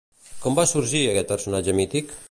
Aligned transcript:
Com 0.45 0.55
va 0.59 0.65
sorgir 0.71 1.03
aquest 1.11 1.31
personatge 1.35 1.81
mític? 1.83 2.19